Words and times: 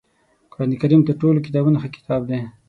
قرآنکریم 0.51 1.01
تر 1.07 1.13
ټولو 1.21 1.39
کتابونو 1.47 1.77
ښه 1.83 1.89
کتاب 1.95 2.21
دی 2.29 2.39